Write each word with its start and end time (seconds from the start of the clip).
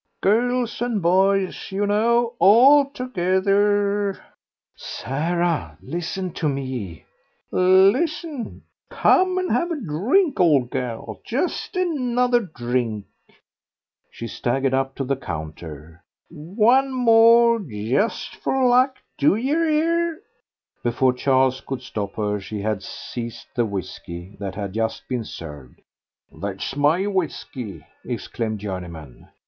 "Girls 0.23 0.81
and 0.81 0.99
boys, 0.99 1.71
you 1.71 1.85
know, 1.85 2.33
all 2.39 2.89
together." 2.89 4.19
"Sarah, 4.75 5.77
listen 5.79 6.31
to 6.33 6.49
me." 6.49 7.05
"Listen! 7.51 8.63
Come 8.89 9.37
and 9.37 9.51
have 9.51 9.69
a 9.69 9.79
drink, 9.79 10.39
old 10.39 10.71
gal, 10.71 11.21
just 11.23 11.75
another 11.75 12.39
drink." 12.39 13.05
She 14.09 14.25
staggered 14.25 14.73
up 14.73 14.95
to 14.95 15.03
the 15.03 15.15
counter. 15.15 16.03
"One 16.29 16.91
more, 16.91 17.59
just 17.59 18.37
for 18.37 18.65
luck; 18.67 18.95
do 19.19 19.35
yer 19.35 19.63
'ear?" 19.69 20.19
Before 20.81 21.13
Charles 21.13 21.61
could 21.61 21.83
stop 21.83 22.15
her 22.15 22.39
she 22.39 22.61
had 22.63 22.81
seized 22.81 23.45
the 23.53 23.65
whisky 23.65 24.35
that 24.39 24.55
had 24.55 24.73
just 24.73 25.07
been 25.07 25.25
served. 25.25 25.79
"That's 26.31 26.75
my 26.75 27.05
whisky," 27.05 27.85
exclaimed 28.03 28.57
Journeyman. 28.61 29.27